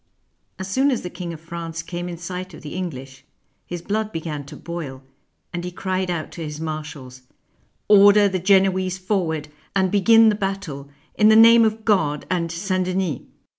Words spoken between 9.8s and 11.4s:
begin the battle, in the